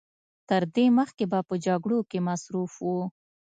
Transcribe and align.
تر 0.49 0.61
دې 0.75 0.85
مخکې 0.97 1.25
به 1.31 1.39
په 1.49 1.55
جګړو 1.65 1.99
کې 2.09 2.19
مصروف 2.27 2.73
و. 2.85 2.87